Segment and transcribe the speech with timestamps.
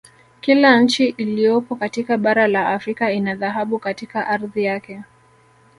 [0.41, 5.01] Kila nchi ilyopo katika bara la Afrika ina dhahabu katika ardhi yake